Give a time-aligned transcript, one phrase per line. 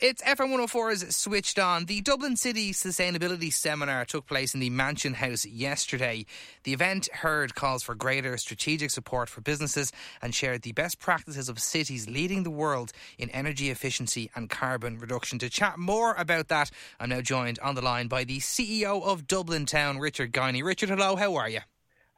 [0.00, 1.84] It's FM 104's Switched On.
[1.84, 6.24] The Dublin City Sustainability Seminar took place in the Mansion House yesterday.
[6.64, 9.92] The event heard calls for greater strategic support for businesses
[10.22, 14.98] and shared the best practices of cities leading the world in energy efficiency and carbon
[14.98, 15.38] reduction.
[15.40, 19.26] To chat more about that, I'm now joined on the line by the CEO of
[19.26, 20.64] Dublin Town, Richard Guiney.
[20.64, 21.60] Richard, hello, how are you?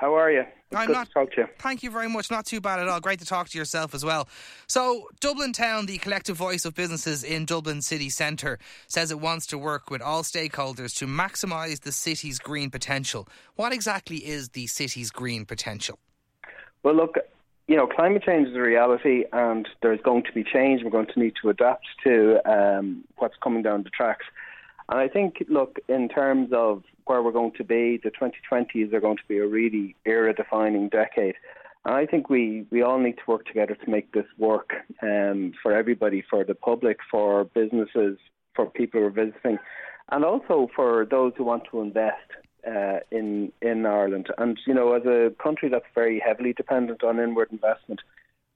[0.00, 0.40] How are you?
[0.40, 1.46] It's I'm good not, to talk to you.
[1.58, 2.30] Thank you very much.
[2.30, 3.00] Not too bad at all.
[3.00, 4.28] Great to talk to yourself as well.
[4.66, 9.46] So, Dublin Town, the collective voice of businesses in Dublin city centre, says it wants
[9.48, 13.28] to work with all stakeholders to maximise the city's green potential.
[13.56, 15.98] What exactly is the city's green potential?
[16.82, 17.16] Well, look,
[17.68, 20.82] you know, climate change is a reality, and there's going to be change.
[20.82, 24.24] We're going to need to adapt to um, what's coming down the tracks.
[24.90, 29.00] And I think, look, in terms of where we're going to be, the 2020s are
[29.00, 31.36] going to be a really era defining decade.
[31.84, 34.72] And I think we, we all need to work together to make this work
[35.02, 38.18] um, for everybody, for the public, for businesses,
[38.54, 39.58] for people who are visiting,
[40.10, 42.30] and also for those who want to invest
[42.66, 44.28] uh, in in Ireland.
[44.36, 48.00] And you know, as a country that's very heavily dependent on inward investment,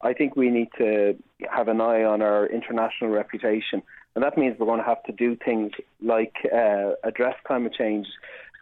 [0.03, 1.17] I think we need to
[1.51, 3.83] have an eye on our international reputation,
[4.15, 8.07] and that means we're going to have to do things like uh, address climate change,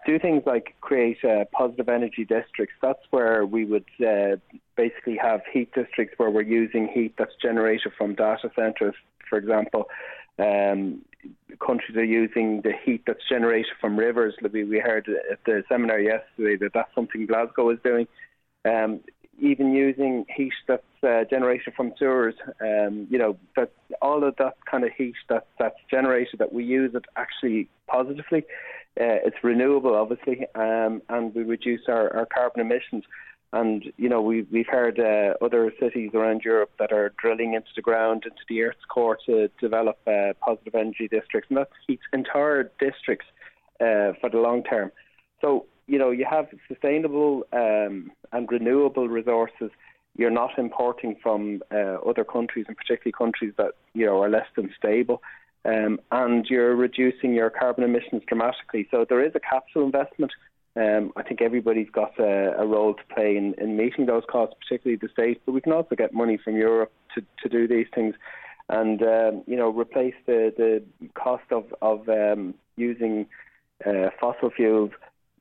[0.07, 2.75] do things like create uh, positive energy districts.
[2.81, 4.37] That's where we would uh,
[4.77, 8.95] basically have heat districts where we're using heat that's generated from data centres,
[9.29, 9.89] for example.
[10.39, 11.03] Um,
[11.65, 14.35] countries are using the heat that's generated from rivers.
[14.43, 18.09] We heard at the seminar yesterday that that's something Glasgow is doing.
[18.65, 19.01] Um,
[19.39, 24.55] even using heat that's uh, generated from sewers, um, you know, that all of that
[24.71, 28.45] kind of heat that, that's generated, that we use it actually positively.
[29.01, 33.05] Uh, it's renewable, obviously, um, and we reduce our, our carbon emissions.
[33.55, 37.69] And you know, we've we've heard uh, other cities around Europe that are drilling into
[37.77, 42.03] the ground, into the earth's core to develop uh, positive energy districts, and that heats
[42.15, 43.27] entire districts
[43.79, 44.91] uh, for the long term.
[45.43, 49.71] So you know, you have sustainable um, and renewable resources.
[50.17, 54.47] You're not importing from uh, other countries, and particularly countries that you know are less
[54.57, 55.23] than stable.
[55.65, 58.89] Um, and you're reducing your carbon emissions dramatically.
[58.91, 60.33] So there is a capital investment.
[60.75, 64.57] Um, I think everybody's got a, a role to play in, in, meeting those costs,
[64.59, 65.41] particularly the states.
[65.45, 68.15] But we can also get money from Europe to, to do these things,
[68.69, 70.83] and um, you know replace the the
[71.15, 73.27] cost of of um, using
[73.87, 74.91] uh, fossil fuels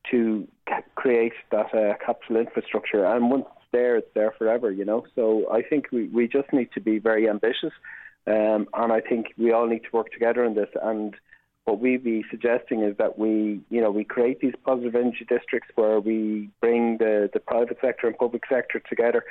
[0.09, 0.47] to
[0.95, 3.05] create that uh, capital infrastructure.
[3.05, 5.05] And once it's there, it's there forever, you know.
[5.15, 7.73] So I think we, we just need to be very ambitious.
[8.27, 10.69] Um, and I think we all need to work together in this.
[10.81, 11.15] And
[11.65, 15.69] what we'd be suggesting is that we, you know, we create these positive energy districts
[15.75, 19.23] where we bring the, the private sector and public sector together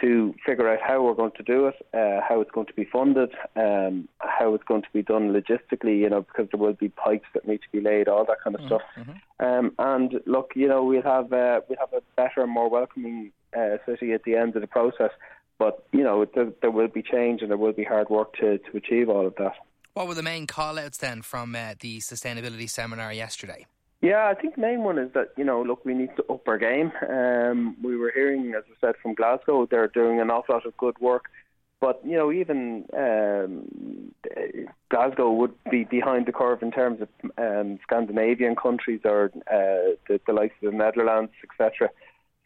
[0.00, 2.84] to figure out how we're going to do it, uh, how it's going to be
[2.84, 6.88] funded, um, how it's going to be done logistically, you know, because there will be
[6.88, 8.68] pipes that need to be laid, all that kind of mm-hmm.
[8.68, 8.82] stuff.
[8.98, 9.44] Mm-hmm.
[9.44, 13.76] Um, and look, you know, we'll have uh, we'll have a better, more welcoming uh,
[13.86, 15.10] city at the end of the process.
[15.58, 18.58] But you know, there, there, will be change and there will be hard work to,
[18.58, 19.54] to achieve all of that.
[19.94, 23.66] What were the main call-outs then from uh, the sustainability seminar yesterday?
[24.00, 26.48] Yeah, I think the main one is that you know, look, we need to up
[26.48, 26.90] our game.
[27.08, 30.76] Um, we were hearing, as I said, from Glasgow, they're doing an awful lot of
[30.76, 31.26] good work,
[31.82, 34.14] but you know, even um,
[34.88, 40.20] Glasgow would be behind the curve in terms of um, Scandinavian countries or uh, the,
[40.28, 41.90] the likes of the Netherlands, etc.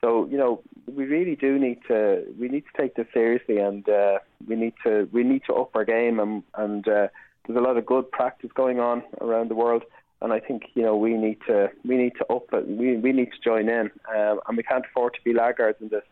[0.00, 3.86] So you know, we really do need to we need to take this seriously, and
[3.86, 7.08] uh, we need to we need to up our game, and, and uh,
[7.46, 9.82] there's a lot of good practice going on around the world
[10.22, 12.46] and I think you know we need to we need to up.
[12.66, 15.88] We we need to join in, um, and we can't afford to be laggards in
[15.88, 16.04] this.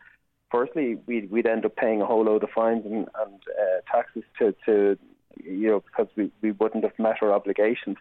[0.55, 4.23] Firstly, we'd we'd end up paying a whole load of fines and, and uh, taxes
[4.39, 4.97] to to
[5.43, 7.97] you know because we we wouldn't have met our obligations.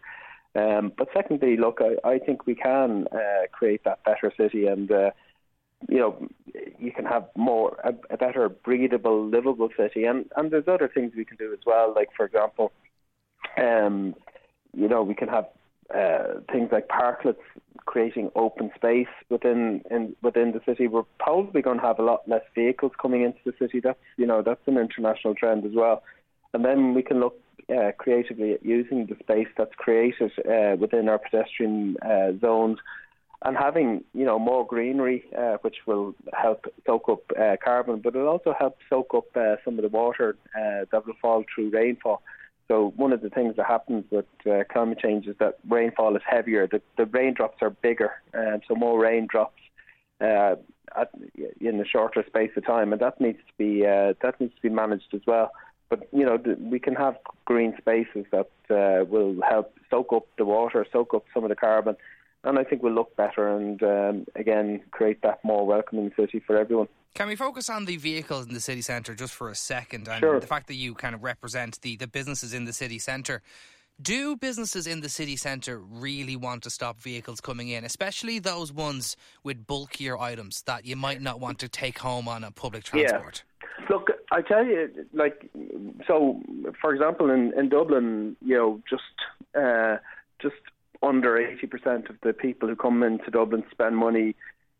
[0.54, 4.92] Um, but secondly, look, I, I think we can uh, create that better city, and
[4.92, 5.10] uh,
[5.90, 6.28] you know
[6.78, 11.14] you can have more a, a better breathable, livable city, and and there's other things
[11.18, 11.92] we can do as well.
[11.96, 12.72] Like for example,
[13.58, 14.14] um,
[14.78, 15.48] you know we can have
[15.94, 17.38] uh, things like parklets,
[17.86, 20.88] creating open space within in, within the city.
[20.88, 23.80] We're probably going to have a lot less vehicles coming into the city.
[23.80, 26.04] That's you know that's an international trend as well.
[26.54, 31.10] And then we can look uh, creatively at using the space that's created uh, within
[31.10, 32.78] our pedestrian uh, zones
[33.46, 38.16] and having you know more greenery, uh, which will help soak up uh, carbon, but
[38.16, 39.28] it'll also help soak up
[39.66, 42.22] some of the water that will fall through rainfall.
[42.68, 46.22] So one of the things that happens with uh, climate change is that rainfall is
[46.26, 46.68] heavier.
[46.68, 49.62] The, the raindrops are bigger, and so more raindrops
[50.22, 50.56] uh,
[50.96, 51.12] at,
[51.60, 54.62] in a shorter space of time, and that needs to be uh, that needs to
[54.62, 55.52] be managed as well.
[55.90, 60.46] but you know we can have green spaces that uh, will help soak up the
[60.46, 61.96] water, soak up some of the carbon,
[62.44, 66.58] and I think we'll look better and um, again create that more welcoming city for
[66.58, 66.88] everyone.
[67.14, 70.20] Can we focus on the vehicles in the city centre just for a second and
[70.20, 70.40] sure.
[70.40, 73.42] the fact that you kind of represent the, the businesses in the city centre?
[74.02, 78.74] Do businesses in the city centre really want to stop vehicles coming in, especially those
[78.74, 82.84] ones with bulkier items that you might not want to take home on a public
[82.84, 83.44] transport?
[83.46, 83.86] Yeah.
[83.90, 85.52] Look, I tell you, like,
[86.08, 86.42] so
[86.82, 89.04] for example, in, in Dublin, you know, just
[89.56, 89.98] uh,
[90.42, 90.56] just
[91.04, 94.36] under eighty percent of the people who come into Dublin spend money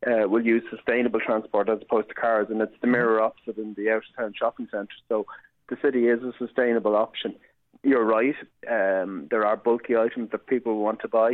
[0.06, 3.74] uh, will use sustainable transport as opposed to cars, and it's the mirror opposite in
[3.76, 5.02] the outer town shopping centres.
[5.10, 5.26] So
[5.70, 7.36] the city is a sustainable option
[7.84, 8.36] you're right.
[8.70, 11.34] Um, there are bulky items that people want to buy.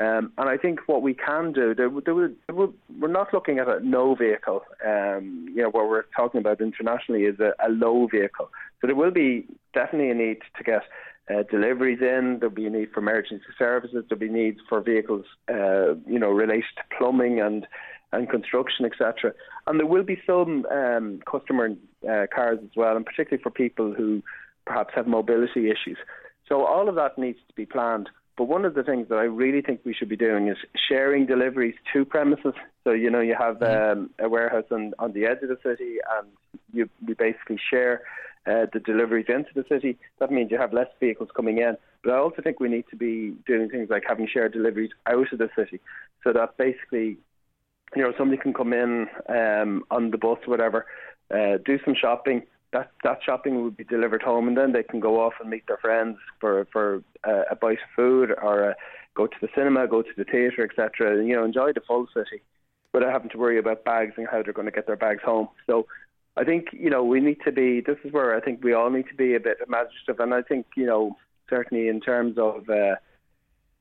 [0.00, 2.68] Um, and I think what we can do, there, there, there,
[3.00, 4.62] we're not looking at a no vehicle.
[4.86, 8.48] Um, you know, what we're talking about internationally is a, a, low vehicle.
[8.80, 10.82] So there will be definitely a need to get
[11.28, 12.38] uh, deliveries in.
[12.38, 14.04] There'll be a need for emergency services.
[14.08, 17.66] There'll be needs for vehicles, uh, you know, related to plumbing and
[18.12, 19.32] and construction, etc.
[19.66, 21.70] And there will be some um, customer
[22.08, 24.22] uh, cars as well, and particularly for people who
[24.66, 25.98] perhaps have mobility issues.
[26.48, 28.08] So all of that needs to be planned.
[28.36, 30.56] But one of the things that I really think we should be doing is
[30.88, 32.54] sharing deliveries to premises.
[32.84, 34.00] So you know you have mm-hmm.
[34.00, 36.28] um, a warehouse on, on the edge of the city, and
[36.72, 38.02] you we basically share
[38.46, 39.98] uh, the deliveries into the city.
[40.20, 41.76] That means you have less vehicles coming in.
[42.04, 45.32] But I also think we need to be doing things like having shared deliveries out
[45.32, 45.80] of the city,
[46.22, 47.18] so that basically,
[47.96, 50.86] you know, somebody can come in um, on the bus, or whatever,
[51.30, 52.42] uh, do some shopping,
[52.72, 55.66] that that shopping would be delivered home, and then they can go off and meet
[55.66, 58.74] their friends for for uh, a bite of food or uh,
[59.14, 61.24] go to the cinema, go to the theatre, etc.
[61.24, 62.42] You know, enjoy the full city
[62.92, 65.48] without having to worry about bags and how they're going to get their bags home.
[65.66, 65.86] So.
[66.36, 67.80] I think you know we need to be.
[67.80, 70.42] This is where I think we all need to be a bit imaginative, and I
[70.42, 71.16] think you know
[71.50, 72.94] certainly in terms of uh,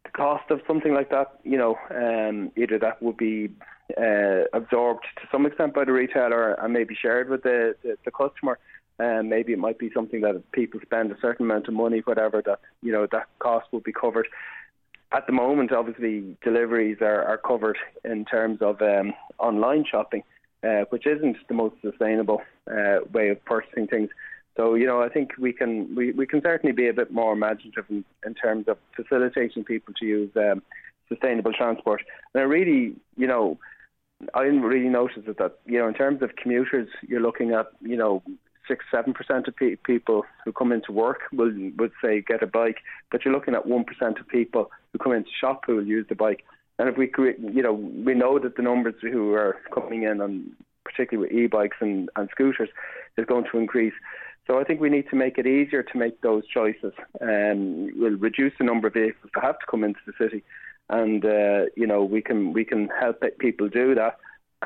[0.08, 3.50] the cost of something like that, you know, um, either that would be
[3.96, 8.12] uh, absorbed to some extent by the retailer and maybe shared with the, the, the
[8.12, 8.60] customer.
[9.00, 12.42] Um, maybe it might be something that people spend a certain amount of money, whatever,
[12.46, 14.28] that you know that cost will be covered.
[15.12, 20.24] At the moment, obviously, deliveries are, are covered in terms of um, online shopping,
[20.64, 24.10] uh, which isn't the most sustainable uh, way of purchasing things.
[24.58, 27.34] So, you know, I think we can we, we can certainly be a bit more
[27.34, 30.64] imaginative in, in terms of facilitating people to use um,
[31.08, 32.02] sustainable transport.
[32.34, 33.60] And I really, you know,
[34.34, 37.98] I didn't really notice that you know in terms of commuters, you're looking at you
[37.98, 38.24] know
[38.68, 42.48] six, seven percent of pe- people who come into work will would say get a
[42.48, 42.78] bike,
[43.12, 46.06] but you're looking at one percent of people who come into shop who will use
[46.10, 46.44] the bike.
[46.80, 50.22] And if we create, you know, we know that the numbers who are coming in
[50.22, 50.52] on,
[50.86, 52.70] particularly with e-bikes and, and scooters,
[53.18, 53.94] is going to increase.
[54.46, 56.94] So I think we need to make it easier to make those choices.
[57.20, 60.44] Um, we'll reduce the number of vehicles that have to come into the city,
[60.90, 64.18] and uh, you know we can we can help people do that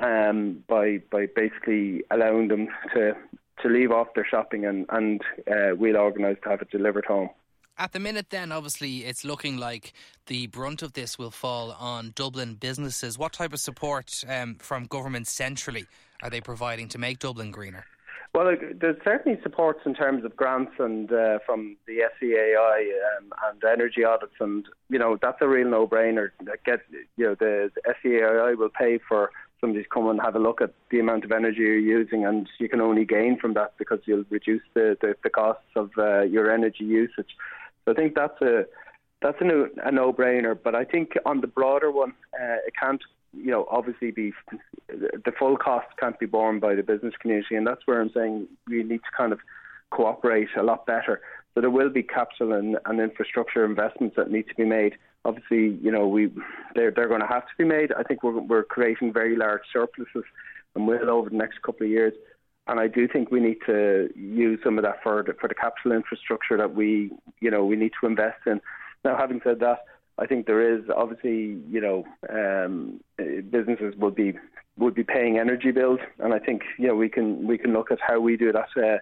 [0.02, 3.16] um, by by basically allowing them to
[3.62, 7.30] to leave off their shopping and, and uh, we'll organise to have it delivered home.
[7.78, 9.94] At the minute, then, obviously, it's looking like
[10.28, 13.18] the brunt of this will fall on Dublin businesses.
[13.18, 15.86] What type of support um, from government centrally
[16.22, 17.86] are they providing to make Dublin greener?
[18.34, 23.62] Well, there's certainly supports in terms of grants and uh, from the SEAI um, and
[23.66, 26.32] energy audits, and you know that's a real no-brainer.
[26.66, 26.80] Get
[27.18, 30.62] you know the, the SEAI will pay for somebody to come and have a look
[30.62, 34.00] at the amount of energy you're using, and you can only gain from that because
[34.06, 37.36] you'll reduce the, the, the costs of uh, your energy usage.
[37.84, 38.66] So I think that's a
[39.22, 40.58] that's a, no, a no-brainer.
[40.62, 43.02] But I think on the broader one, uh, it can't,
[43.34, 44.34] you know, obviously be
[44.90, 48.48] the full cost can't be borne by the business community, and that's where I'm saying
[48.68, 49.40] we need to kind of
[49.90, 51.22] cooperate a lot better.
[51.54, 54.94] So there will be capital and, and infrastructure investments that need to be made
[55.26, 56.32] obviously, you know, we
[56.76, 57.92] they're they're going to have to be made.
[57.94, 60.24] I think we're we're creating very large surpluses,
[60.76, 62.14] and will over the next couple of years.
[62.68, 65.56] And I do think we need to use some of that for the, for the
[65.56, 68.62] capital infrastructure that we, you know, we need to invest in.
[69.04, 69.80] Now, having said that,
[70.18, 73.00] I think there is obviously, you know, um,
[73.50, 74.34] businesses will be
[74.78, 77.92] would be paying energy bills, and I think you know we can we can look
[77.92, 78.70] at how we do that.
[78.76, 79.00] Uh,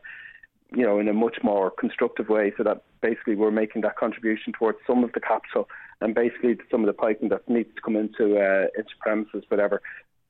[0.71, 4.53] you know, in a much more constructive way, so that basically we're making that contribution
[4.53, 5.67] towards some of the capital
[5.99, 8.67] and basically some of the piping that needs to come into uh,
[9.01, 9.81] premises, whatever.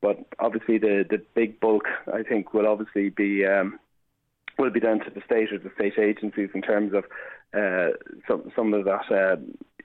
[0.02, 1.84] But obviously, the the big bulk,
[2.14, 3.80] I think, will obviously be um,
[4.58, 7.04] will be down to the state or the state agencies in terms of
[7.54, 7.96] uh,
[8.28, 9.36] some some of that uh,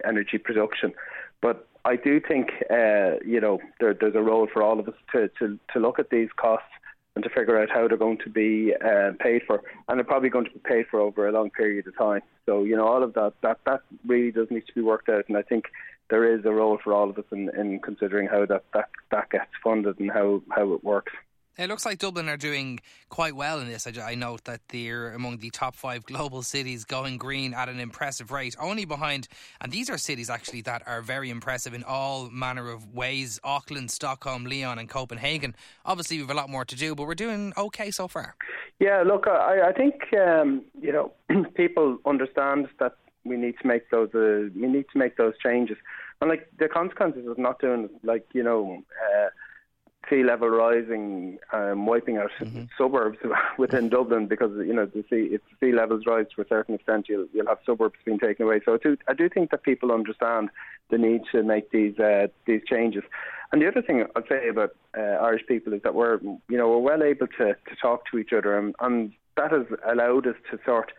[0.04, 0.92] energy production.
[1.40, 4.94] But I do think uh, you know there, there's a role for all of us
[5.12, 6.68] to, to to look at these costs
[7.14, 10.30] and to figure out how they're going to be uh, paid for, and they're probably
[10.30, 12.22] going to be paid for over a long period of time.
[12.46, 15.24] So you know, all of that that that really does need to be worked out,
[15.28, 15.66] and I think
[16.10, 19.30] there is a role for all of us in, in considering how that, that that
[19.30, 21.12] gets funded and how how it works.
[21.56, 22.80] It looks like Dublin are doing
[23.10, 23.86] quite well in this.
[23.86, 27.78] I, I, note that they're among the top five global cities going green at an
[27.78, 29.28] impressive rate, only behind,
[29.60, 33.92] and these are cities actually that are very impressive in all manner of ways Auckland,
[33.92, 35.54] Stockholm, Lyon, and Copenhagen.
[35.84, 38.34] Obviously, we have a lot more to do, but we're doing okay so far.
[38.80, 41.12] Yeah, look, I, I think, um, you know,
[41.54, 45.78] people understand that we need to make those uh, we need to make those changes
[46.20, 49.28] and like the consequences of not doing like you know uh,
[50.08, 52.64] sea level rising, um, wiping out mm-hmm.
[52.76, 53.18] suburbs
[53.58, 56.74] within Dublin because you know the sea, if the sea levels rise to a certain
[56.74, 58.60] extent, you'll you'll have suburbs being taken away.
[58.64, 60.50] So I do, I do think that people understand
[60.90, 63.02] the need to make these uh, these changes.
[63.52, 66.68] And the other thing I'd say about uh, Irish people is that we're you know
[66.68, 70.36] we're well able to to talk to each other, and, and that has allowed us
[70.50, 70.92] to sort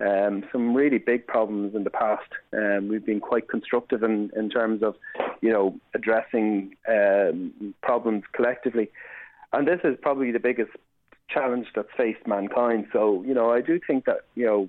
[0.00, 2.28] um, some really big problems in the past.
[2.52, 4.96] Um, we've been quite constructive in, in terms of,
[5.40, 8.90] you know, addressing um, problems collectively,
[9.52, 10.72] and this is probably the biggest
[11.28, 12.86] challenge that's faced mankind.
[12.92, 14.68] So, you know, I do think that you know,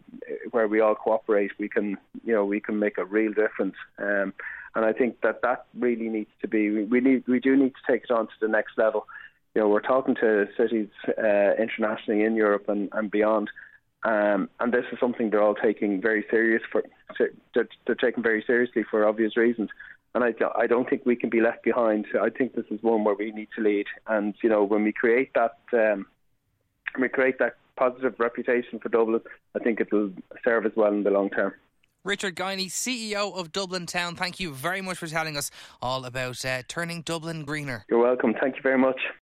[0.51, 3.75] where we all cooperate, we can, you know, we can make a real difference.
[3.97, 4.33] Um,
[4.75, 6.83] and I think that that really needs to be.
[6.83, 9.07] We need, we do need to take it on to the next level.
[9.53, 13.49] You know, we're talking to cities uh, internationally in Europe and, and beyond
[14.05, 16.83] um, and this is something they're all taking very serious for.
[17.53, 19.69] They're, they're taking very seriously for obvious reasons.
[20.13, 22.05] And I, I don't think we can be left behind.
[22.21, 23.87] I think this is one where we need to lead.
[24.07, 26.05] And you know, when we create that, um,
[26.99, 29.21] we create that positive reputation for Dublin,
[29.55, 30.11] I think it will
[30.43, 31.53] serve us well in the long term.
[32.03, 35.49] Richard Guiney, CEO of Dublin Town, thank you very much for telling us
[35.81, 37.83] all about uh, turning Dublin greener.
[37.89, 38.35] You're welcome.
[38.39, 38.99] Thank you very much.